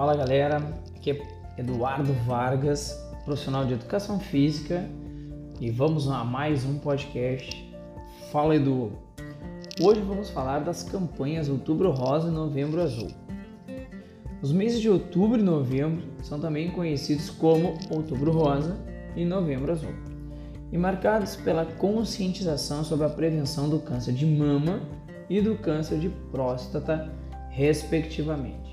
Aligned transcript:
Fala 0.00 0.16
galera, 0.16 0.56
aqui 0.96 1.10
é 1.10 1.60
Eduardo 1.60 2.14
Vargas, 2.26 2.98
profissional 3.26 3.66
de 3.66 3.74
educação 3.74 4.18
física, 4.18 4.88
e 5.60 5.70
vamos 5.70 6.08
a 6.08 6.24
mais 6.24 6.64
um 6.64 6.78
podcast. 6.78 7.70
Fala 8.32 8.56
Edu! 8.56 8.92
Hoje 9.78 10.00
vamos 10.00 10.30
falar 10.30 10.60
das 10.60 10.82
campanhas 10.82 11.50
Outubro 11.50 11.90
Rosa 11.90 12.28
e 12.28 12.30
Novembro 12.30 12.80
Azul. 12.80 13.10
Os 14.40 14.52
meses 14.52 14.80
de 14.80 14.88
outubro 14.88 15.38
e 15.38 15.42
novembro 15.42 16.02
são 16.22 16.40
também 16.40 16.70
conhecidos 16.70 17.28
como 17.28 17.74
Outubro 17.90 18.32
Rosa 18.32 18.78
e 19.14 19.22
Novembro 19.26 19.70
Azul, 19.70 19.92
e 20.72 20.78
marcados 20.78 21.36
pela 21.36 21.66
conscientização 21.66 22.82
sobre 22.84 23.04
a 23.04 23.10
prevenção 23.10 23.68
do 23.68 23.78
câncer 23.78 24.14
de 24.14 24.24
mama 24.24 24.80
e 25.28 25.42
do 25.42 25.56
câncer 25.56 25.98
de 25.98 26.08
próstata, 26.32 27.12
respectivamente. 27.50 28.69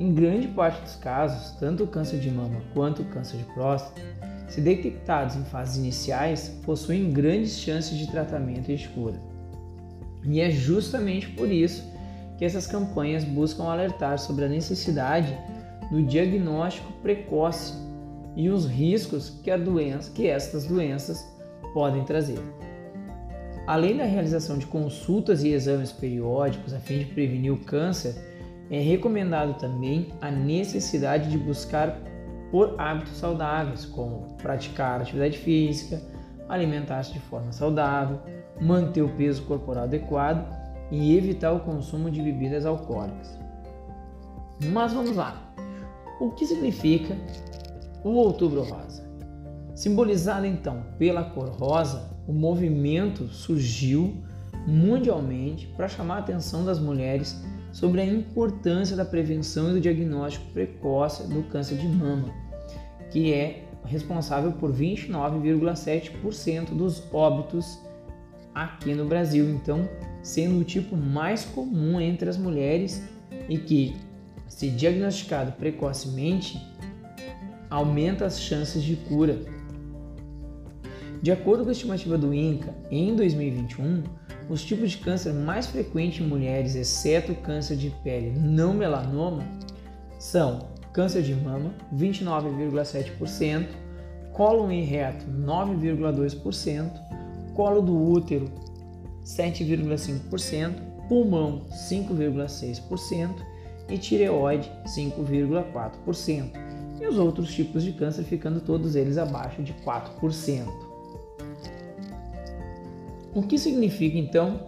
Em 0.00 0.14
grande 0.14 0.48
parte 0.48 0.80
dos 0.80 0.96
casos, 0.96 1.50
tanto 1.58 1.84
o 1.84 1.86
câncer 1.86 2.18
de 2.18 2.30
mama 2.30 2.62
quanto 2.72 3.02
o 3.02 3.04
câncer 3.04 3.36
de 3.36 3.44
próstata, 3.52 4.00
se 4.48 4.58
detectados 4.58 5.36
em 5.36 5.44
fases 5.44 5.76
iniciais, 5.76 6.58
possuem 6.64 7.10
grandes 7.10 7.58
chances 7.58 7.98
de 7.98 8.10
tratamento 8.10 8.70
e 8.70 8.76
de 8.76 8.88
cura. 8.88 9.20
E 10.24 10.40
é 10.40 10.50
justamente 10.50 11.28
por 11.28 11.50
isso 11.50 11.84
que 12.38 12.46
essas 12.46 12.66
campanhas 12.66 13.24
buscam 13.24 13.64
alertar 13.64 14.18
sobre 14.18 14.46
a 14.46 14.48
necessidade 14.48 15.36
do 15.90 16.02
diagnóstico 16.02 16.90
precoce 17.02 17.74
e 18.34 18.48
os 18.48 18.64
riscos 18.64 19.28
que, 19.42 19.50
a 19.50 19.58
doença, 19.58 20.10
que 20.12 20.26
estas 20.26 20.64
doenças 20.64 21.22
podem 21.74 22.04
trazer. 22.04 22.40
Além 23.66 23.98
da 23.98 24.04
realização 24.04 24.56
de 24.56 24.64
consultas 24.64 25.44
e 25.44 25.48
exames 25.48 25.92
periódicos 25.92 26.72
a 26.72 26.78
fim 26.78 27.00
de 27.00 27.04
prevenir 27.04 27.52
o 27.52 27.58
câncer, 27.58 28.29
é 28.70 28.80
recomendado 28.80 29.54
também 29.54 30.12
a 30.20 30.30
necessidade 30.30 31.28
de 31.28 31.36
buscar 31.36 31.98
por 32.50 32.80
hábitos 32.80 33.16
saudáveis, 33.16 33.84
como 33.84 34.28
praticar 34.40 35.00
atividade 35.00 35.38
física, 35.38 36.00
alimentar-se 36.48 37.12
de 37.12 37.20
forma 37.20 37.52
saudável, 37.52 38.20
manter 38.60 39.02
o 39.02 39.08
peso 39.08 39.42
corporal 39.42 39.84
adequado 39.84 40.46
e 40.90 41.16
evitar 41.16 41.52
o 41.52 41.60
consumo 41.60 42.10
de 42.10 42.22
bebidas 42.22 42.64
alcoólicas. 42.64 43.38
Mas 44.72 44.92
vamos 44.92 45.16
lá. 45.16 45.52
O 46.20 46.30
que 46.30 46.46
significa 46.46 47.16
o 48.04 48.10
Outubro 48.10 48.62
Rosa? 48.62 49.08
Simbolizado 49.74 50.44
então 50.44 50.82
pela 50.98 51.24
cor 51.24 51.48
rosa, 51.48 52.10
o 52.26 52.32
movimento 52.32 53.28
surgiu 53.28 54.22
mundialmente 54.66 55.66
para 55.68 55.88
chamar 55.88 56.16
a 56.16 56.18
atenção 56.18 56.64
das 56.64 56.78
mulheres 56.78 57.42
sobre 57.72 58.00
a 58.00 58.04
importância 58.04 58.96
da 58.96 59.04
prevenção 59.04 59.70
e 59.70 59.74
do 59.74 59.80
diagnóstico 59.80 60.50
precoce 60.52 61.28
do 61.28 61.42
câncer 61.44 61.76
de 61.76 61.86
mama, 61.86 62.32
que 63.10 63.32
é 63.32 63.64
responsável 63.84 64.52
por 64.52 64.72
29,7% 64.72 66.70
dos 66.70 67.02
óbitos 67.12 67.78
aqui 68.54 68.94
no 68.94 69.04
Brasil, 69.06 69.48
então 69.50 69.88
sendo 70.22 70.60
o 70.60 70.64
tipo 70.64 70.96
mais 70.96 71.44
comum 71.44 72.00
entre 72.00 72.28
as 72.28 72.36
mulheres 72.36 73.02
e 73.48 73.56
que, 73.58 73.96
se 74.48 74.68
diagnosticado 74.68 75.52
precocemente, 75.52 76.60
aumenta 77.68 78.26
as 78.26 78.40
chances 78.40 78.82
de 78.82 78.96
cura. 78.96 79.38
De 81.22 81.30
acordo 81.30 81.62
com 81.64 81.68
a 81.68 81.72
estimativa 81.72 82.18
do 82.18 82.34
INCA, 82.34 82.74
em 82.90 83.14
2021, 83.14 84.02
os 84.50 84.64
tipos 84.64 84.90
de 84.90 84.98
câncer 84.98 85.32
mais 85.32 85.66
frequentes 85.66 86.20
em 86.20 86.28
mulheres, 86.28 86.74
exceto 86.74 87.34
câncer 87.36 87.76
de 87.76 87.88
pele 88.02 88.32
não 88.36 88.74
melanoma, 88.74 89.44
são 90.18 90.68
câncer 90.92 91.22
de 91.22 91.36
mama, 91.36 91.72
29,7%, 91.94 93.68
cólon 94.32 94.72
e 94.72 94.82
reto, 94.82 95.24
9,2%, 95.26 96.90
colo 97.54 97.80
do 97.80 97.96
útero, 97.96 98.50
7,5%, 99.24 100.74
pulmão, 101.08 101.62
5,6% 101.70 103.30
e 103.88 103.98
tireoide, 103.98 104.68
5,4%. 104.84 106.50
E 107.00 107.06
os 107.06 107.18
outros 107.18 107.54
tipos 107.54 107.84
de 107.84 107.92
câncer 107.92 108.24
ficando 108.24 108.60
todos 108.60 108.96
eles 108.96 109.16
abaixo 109.16 109.62
de 109.62 109.72
4%. 109.74 110.89
O 113.32 113.42
que 113.42 113.56
significa 113.56 114.18
então 114.18 114.60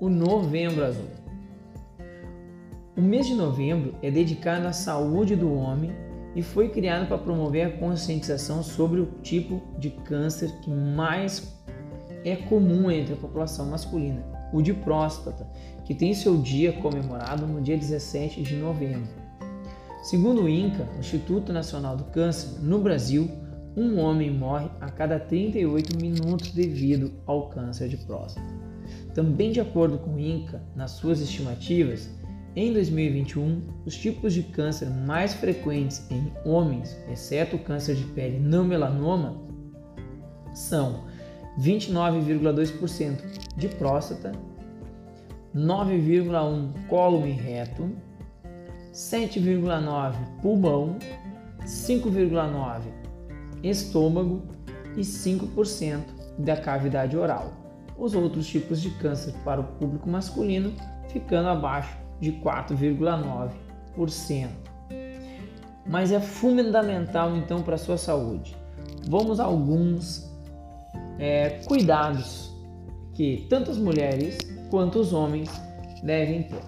o 0.00 0.08
Novembro 0.08 0.84
Azul? 0.84 1.08
O 2.96 3.00
mês 3.00 3.24
de 3.24 3.34
novembro 3.34 3.94
é 4.02 4.10
dedicado 4.10 4.66
à 4.66 4.72
saúde 4.72 5.36
do 5.36 5.54
homem 5.54 5.92
e 6.34 6.42
foi 6.42 6.70
criado 6.70 7.06
para 7.06 7.18
promover 7.18 7.66
a 7.66 7.78
conscientização 7.78 8.64
sobre 8.64 9.00
o 9.00 9.06
tipo 9.22 9.62
de 9.78 9.90
câncer 9.90 10.50
que 10.60 10.70
mais 10.70 11.56
é 12.24 12.34
comum 12.34 12.90
entre 12.90 13.14
a 13.14 13.16
população 13.16 13.66
masculina, 13.66 14.24
o 14.52 14.60
de 14.60 14.74
próstata, 14.74 15.48
que 15.84 15.94
tem 15.94 16.12
seu 16.12 16.36
dia 16.36 16.72
comemorado 16.72 17.46
no 17.46 17.60
dia 17.60 17.78
17 17.78 18.42
de 18.42 18.56
novembro. 18.56 19.08
Segundo 20.02 20.42
o 20.42 20.48
INCA, 20.48 20.88
Instituto 20.98 21.52
Nacional 21.52 21.96
do 21.96 22.04
Câncer, 22.04 22.60
no 22.60 22.80
Brasil, 22.80 23.30
um 23.76 23.98
homem 23.98 24.30
morre 24.30 24.68
a 24.80 24.90
cada 24.90 25.18
38 25.18 25.96
minutos 25.96 26.50
devido 26.50 27.12
ao 27.26 27.48
câncer 27.48 27.88
de 27.88 27.96
próstata. 27.96 28.46
Também 29.14 29.52
de 29.52 29.60
acordo 29.60 29.98
com 29.98 30.14
o 30.14 30.20
INCA, 30.20 30.62
nas 30.74 30.92
suas 30.92 31.20
estimativas, 31.20 32.10
em 32.56 32.72
2021, 32.72 33.62
os 33.86 33.96
tipos 33.96 34.34
de 34.34 34.42
câncer 34.42 34.90
mais 34.90 35.32
frequentes 35.34 36.10
em 36.10 36.32
homens, 36.44 36.96
exceto 37.08 37.56
o 37.56 37.60
câncer 37.60 37.94
de 37.94 38.04
pele 38.04 38.40
não 38.40 38.64
melanoma, 38.64 39.36
são 40.52 41.04
29,2% 41.60 43.22
de 43.56 43.68
próstata, 43.68 44.32
9,1% 45.54 46.86
cólon 46.88 47.26
e 47.26 47.32
reto, 47.32 47.88
7,9% 48.92 50.14
pulmão, 50.42 50.98
5,9% 51.64 53.09
estômago 53.62 54.42
e 54.96 55.00
5% 55.00 56.00
da 56.38 56.56
cavidade 56.56 57.16
oral. 57.16 57.52
Os 57.96 58.14
outros 58.14 58.46
tipos 58.46 58.80
de 58.80 58.90
câncer 58.92 59.34
para 59.44 59.60
o 59.60 59.64
público 59.64 60.08
masculino 60.08 60.72
ficando 61.08 61.48
abaixo 61.48 61.96
de 62.20 62.32
4,9%. 62.32 64.48
Mas 65.86 66.12
é 66.12 66.20
fundamental 66.20 67.36
então 67.36 67.62
para 67.62 67.74
a 67.74 67.78
sua 67.78 67.98
saúde. 67.98 68.56
Vamos 69.08 69.40
a 69.40 69.44
alguns 69.44 70.30
é, 71.18 71.60
cuidados 71.66 72.50
que 73.14 73.46
tanto 73.50 73.70
as 73.70 73.78
mulheres 73.78 74.38
quanto 74.70 74.98
os 74.98 75.12
homens 75.12 75.50
devem 76.02 76.44
ter. 76.44 76.62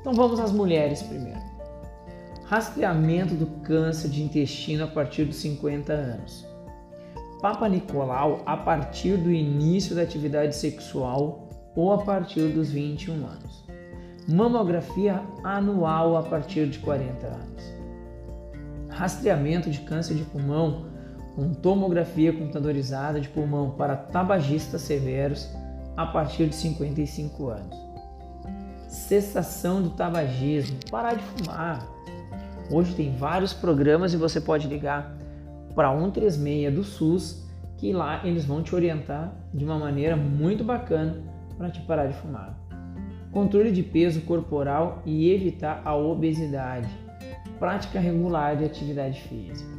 Então 0.00 0.14
vamos 0.14 0.40
às 0.40 0.52
mulheres 0.52 1.02
primeiro. 1.02 1.40
Rastreamento 2.46 3.34
do 3.34 3.46
câncer 3.62 4.08
de 4.08 4.22
intestino 4.22 4.84
a 4.84 4.86
partir 4.86 5.24
dos 5.24 5.34
50 5.36 5.92
anos. 5.92 6.46
Papa 7.40 7.68
Nicolau 7.68 8.40
a 8.46 8.56
partir 8.56 9.16
do 9.16 9.32
início 9.32 9.96
da 9.96 10.02
atividade 10.02 10.54
sexual 10.54 11.48
ou 11.74 11.92
a 11.92 11.98
partir 11.98 12.52
dos 12.52 12.70
21 12.70 13.14
anos. 13.26 13.64
Mamografia 14.28 15.20
anual 15.42 16.16
a 16.16 16.22
partir 16.22 16.68
de 16.68 16.78
40 16.78 17.26
anos. 17.26 17.64
Rastreamento 18.90 19.68
de 19.68 19.80
câncer 19.80 20.14
de 20.14 20.22
pulmão 20.22 20.86
com 21.34 21.52
tomografia 21.52 22.32
computadorizada 22.32 23.20
de 23.20 23.28
pulmão 23.28 23.72
para 23.72 23.96
tabagistas 23.96 24.82
severos 24.82 25.50
a 25.96 26.06
partir 26.06 26.48
de 26.48 26.54
55 26.54 27.48
anos. 27.48 27.76
Cessação 28.86 29.82
do 29.82 29.90
tabagismo, 29.90 30.78
parar 30.88 31.14
de 31.14 31.22
fumar, 31.24 31.95
Hoje 32.70 32.94
tem 32.96 33.14
vários 33.14 33.52
programas 33.52 34.12
e 34.12 34.16
você 34.16 34.40
pode 34.40 34.66
ligar 34.66 35.16
para 35.74 35.96
136 35.96 36.74
do 36.74 36.82
SUS, 36.82 37.46
que 37.76 37.92
lá 37.92 38.20
eles 38.24 38.44
vão 38.44 38.62
te 38.62 38.74
orientar 38.74 39.32
de 39.54 39.64
uma 39.64 39.78
maneira 39.78 40.16
muito 40.16 40.64
bacana 40.64 41.22
para 41.56 41.70
te 41.70 41.80
parar 41.82 42.06
de 42.06 42.14
fumar. 42.14 42.58
Controle 43.30 43.70
de 43.70 43.82
peso 43.82 44.22
corporal 44.22 45.02
e 45.04 45.30
evitar 45.30 45.82
a 45.84 45.94
obesidade. 45.94 46.88
Prática 47.58 48.00
regular 48.00 48.56
de 48.56 48.64
atividade 48.64 49.20
física. 49.22 49.70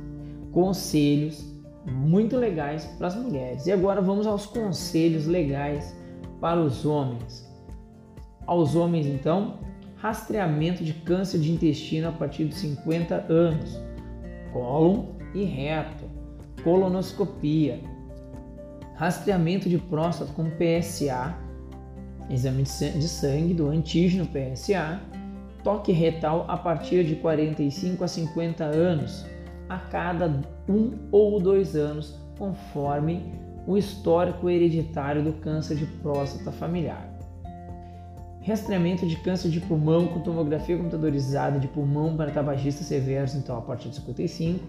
Conselhos 0.51 1.43
muito 1.85 2.37
legais 2.37 2.85
para 2.97 3.07
as 3.07 3.15
mulheres. 3.15 3.65
E 3.65 3.71
agora 3.71 4.01
vamos 4.01 4.27
aos 4.27 4.45
conselhos 4.45 5.25
legais 5.25 5.95
para 6.39 6.59
os 6.59 6.85
homens. 6.85 7.45
Aos 8.45 8.75
homens, 8.75 9.05
então, 9.05 9.59
rastreamento 10.07 10.85
de 10.85 10.93
câncer 10.93 11.37
de 11.37 11.51
intestino 11.51 12.07
a 12.07 12.11
partir 12.13 12.45
de 12.45 12.55
50 12.55 13.25
anos, 13.27 13.77
cólon 14.53 15.07
e 15.35 15.43
reto, 15.43 16.05
colonoscopia, 16.63 17.81
rastreamento 18.95 19.67
de 19.67 19.77
próstata 19.77 20.31
com 20.31 20.49
PSA, 20.51 21.37
exame 22.29 22.63
de 22.63 23.07
sangue 23.07 23.53
do 23.53 23.67
antígeno 23.67 24.25
PSA, 24.27 25.01
toque 25.61 25.91
retal 25.91 26.45
a 26.47 26.55
partir 26.55 27.03
de 27.03 27.17
45 27.17 28.01
a 28.01 28.07
50 28.07 28.63
anos, 28.63 29.25
a 29.67 29.77
cada 29.77 30.41
um 30.69 30.93
ou 31.11 31.37
dois 31.37 31.75
anos, 31.75 32.17
conforme 32.39 33.29
o 33.67 33.77
histórico 33.77 34.49
hereditário 34.49 35.21
do 35.21 35.33
câncer 35.33 35.75
de 35.75 35.85
próstata 35.85 36.49
familiar. 36.53 37.06
Rastreamento 38.47 39.05
de 39.05 39.17
câncer 39.17 39.49
de 39.49 39.59
pulmão 39.59 40.07
com 40.07 40.21
tomografia 40.21 40.77
computadorizada 40.77 41.59
de 41.59 41.67
pulmão 41.67 42.15
para 42.15 42.31
tabagistas 42.31 42.87
severos, 42.87 43.35
então 43.35 43.57
a 43.57 43.61
partir 43.61 43.89
de 43.89 43.95
55. 43.95 44.63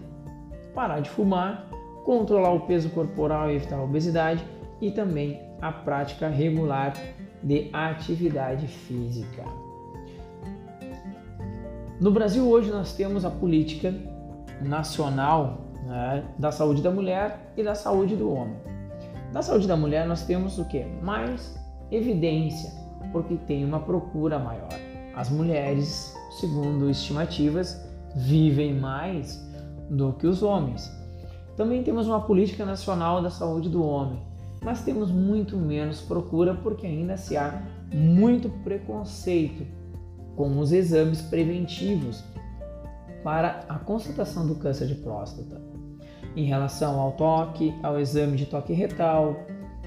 Parar 0.75 0.99
de 0.99 1.09
fumar, 1.09 1.65
controlar 2.03 2.51
o 2.51 2.67
peso 2.67 2.89
corporal 2.89 3.49
e 3.49 3.55
evitar 3.55 3.77
a 3.77 3.83
obesidade 3.83 4.43
e 4.81 4.91
também 4.91 5.39
a 5.61 5.71
prática 5.71 6.27
regular 6.27 6.93
de 7.41 7.69
atividade 7.71 8.67
física. 8.67 9.45
No 12.01 12.11
Brasil 12.11 12.49
hoje 12.49 12.69
nós 12.69 12.93
temos 12.93 13.23
a 13.23 13.31
política 13.31 13.93
nacional 14.61 15.61
né, 15.85 16.25
da 16.37 16.51
saúde 16.51 16.81
da 16.81 16.91
mulher 16.91 17.53
e 17.55 17.63
da 17.63 17.75
saúde 17.75 18.17
do 18.17 18.29
homem. 18.29 18.57
Na 19.31 19.41
saúde 19.41 19.69
da 19.69 19.77
mulher 19.77 20.05
nós 20.05 20.25
temos 20.25 20.59
o 20.59 20.65
que? 20.65 20.83
Mais 21.01 21.57
evidência, 21.89 22.71
porque 23.11 23.35
tem 23.35 23.65
uma 23.65 23.79
procura 23.79 24.39
maior. 24.39 24.69
As 25.15 25.29
mulheres, 25.29 26.15
segundo 26.39 26.89
estimativas, 26.89 27.79
vivem 28.15 28.73
mais 28.73 29.43
do 29.89 30.13
que 30.13 30.27
os 30.27 30.43
homens. 30.43 30.91
Também 31.55 31.83
temos 31.83 32.07
uma 32.07 32.21
política 32.21 32.65
nacional 32.65 33.21
da 33.21 33.29
saúde 33.29 33.69
do 33.69 33.83
homem, 33.83 34.21
mas 34.63 34.83
temos 34.83 35.11
muito 35.11 35.57
menos 35.57 36.01
procura 36.01 36.53
porque 36.55 36.87
ainda 36.87 37.17
se 37.17 37.35
há 37.35 37.61
muito 37.93 38.49
preconceito 38.63 39.65
com 40.35 40.57
os 40.59 40.71
exames 40.71 41.21
preventivos 41.21 42.23
para 43.23 43.65
a 43.67 43.77
constatação 43.77 44.47
do 44.47 44.55
câncer 44.55 44.87
de 44.87 44.95
próstata, 44.95 45.61
em 46.35 46.45
relação 46.45 46.99
ao 46.99 47.11
toque, 47.13 47.73
ao 47.83 47.99
exame 47.99 48.37
de 48.37 48.45
toque 48.45 48.71
retal, 48.71 49.35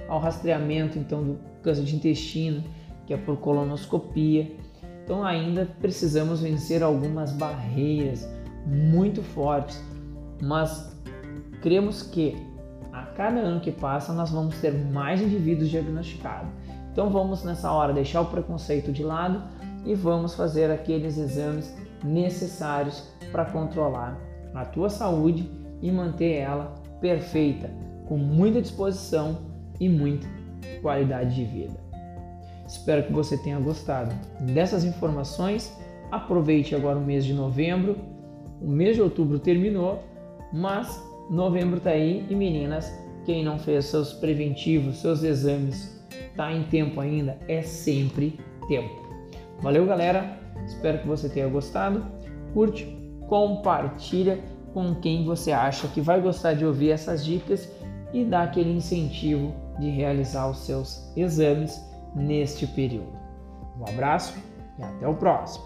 ao 0.09 0.19
rastreamento 0.19 0.99
então 0.99 1.23
do 1.25 1.39
câncer 1.63 1.85
de 1.85 1.97
intestino, 1.97 2.63
que 3.07 3.15
é 3.15 3.17
por 3.17 3.37
colonoscopia. 3.39 4.51
Então 5.05 5.25
ainda 5.25 5.67
precisamos 5.81 6.41
vencer 6.41 6.83
algumas 6.83 7.33
barreiras 7.33 8.29
muito 8.67 9.23
fortes, 9.23 9.83
mas 10.41 10.97
cremos 11.61 12.03
que 12.03 12.37
a 12.93 13.03
cada 13.03 13.41
ano 13.41 13.61
que 13.61 13.73
passa 13.73 14.13
nós 14.13 14.31
vamos 14.31 14.59
ter 14.61 14.73
mais 14.73 15.21
indivíduos 15.21 15.71
diagnosticados. 15.71 16.51
Então 16.93 17.11
vamos 17.11 17.43
nessa 17.43 17.73
hora 17.73 17.93
deixar 17.93 18.21
o 18.21 18.27
preconceito 18.27 18.93
de 18.93 19.03
lado 19.03 19.43
e 19.85 19.95
vamos 19.95 20.35
fazer 20.35 20.71
aqueles 20.71 21.17
exames 21.17 21.75
necessários 22.05 23.09
para 23.31 23.47
controlar 23.47 24.19
a 24.55 24.65
tua 24.65 24.91
saúde 24.91 25.51
e 25.81 25.91
manter 25.91 26.35
ela 26.35 26.75
perfeita, 27.01 27.71
com 28.07 28.17
muita 28.17 28.61
disposição 28.61 29.39
e 29.81 29.89
muita 29.89 30.29
qualidade 30.81 31.35
de 31.35 31.45
vida. 31.45 31.92
Espero 32.73 33.03
que 33.03 33.13
você 33.13 33.37
tenha 33.37 33.61
gostado 33.61 34.11
dessas 34.41 34.83
informações. 34.83 35.71
Aproveite 36.11 36.75
agora 36.75 36.99
o 36.99 37.05
mês 37.05 37.23
de 37.23 37.35
novembro. 37.35 37.99
O 38.63 38.71
mês 38.71 38.97
de 38.97 39.03
outubro 39.03 39.39
terminou, 39.39 40.03
mas 40.53 40.99
novembro 41.31 41.77
está 41.77 41.91
aí 41.91 42.25
e 42.31 42.35
meninas, 42.35 42.91
quem 43.27 43.45
não 43.45 43.59
fez 43.59 43.87
seus 43.87 44.13
preventivos, 44.15 45.01
seus 45.01 45.23
exames, 45.23 46.03
está 46.31 46.51
em 46.51 46.65
tempo 46.65 47.01
ainda, 47.01 47.39
é 47.47 47.61
sempre 47.61 48.41
tempo. 48.69 49.03
Valeu, 49.61 49.85
galera. 49.85 50.39
Espero 50.65 50.99
que 50.99 51.07
você 51.07 51.29
tenha 51.29 51.49
gostado. 51.49 52.07
Curte, 52.55 52.87
compartilha 53.29 54.39
com 54.73 54.95
quem 54.95 55.25
você 55.25 55.53
acha 55.53 55.89
que 55.89 56.01
vai 56.01 56.21
gostar 56.21 56.55
de 56.55 56.65
ouvir 56.65 56.91
essas 56.91 57.23
dicas 57.23 57.71
e 58.15 58.25
dá 58.25 58.45
aquele 58.45 58.73
incentivo 58.73 59.53
de 59.79 59.91
realizar 59.91 60.49
os 60.49 60.59
seus 60.59 61.13
exames 61.17 61.92
neste 62.15 62.67
período. 62.67 63.13
Um 63.79 63.89
abraço 63.89 64.39
e 64.79 64.83
até 64.83 65.07
o 65.07 65.15
próximo. 65.15 65.65